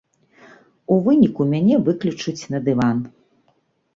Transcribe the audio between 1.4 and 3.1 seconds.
мяне выклічуць на дыван.